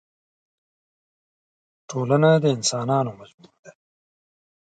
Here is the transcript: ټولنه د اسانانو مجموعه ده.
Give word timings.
ټولنه 1.89 2.29
د 2.43 2.45
اسانانو 2.59 3.11
مجموعه 3.19 3.57
ده. 3.63 3.71